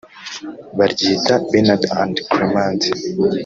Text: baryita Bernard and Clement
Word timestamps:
baryita 0.77 1.33
Bernard 1.49 1.83
and 2.01 2.15
Clement 2.31 2.81